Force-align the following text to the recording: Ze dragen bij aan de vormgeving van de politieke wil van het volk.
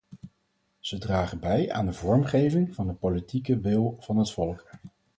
Ze 0.79 0.97
dragen 0.97 1.39
bij 1.39 1.71
aan 1.71 1.85
de 1.85 1.93
vormgeving 1.93 2.75
van 2.75 2.87
de 2.87 2.93
politieke 2.93 3.59
wil 3.59 3.97
van 3.99 4.17
het 4.17 4.31
volk. 4.31 4.71